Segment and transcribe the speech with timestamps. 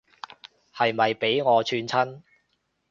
[0.75, 2.23] 係咪畀我串親